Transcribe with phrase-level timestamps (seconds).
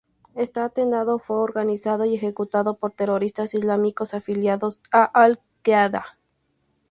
[0.33, 6.17] Este atentado fue organizado y ejecutado por terroristas islámicos afiliados a Al Qaeda.